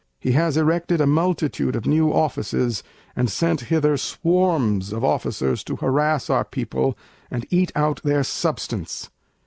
[0.19, 2.81] He has erected a multitude of New Offices,
[3.15, 6.97] and sent hither swarms of Officers to harass our People,
[7.29, 9.11] and eat out their substance.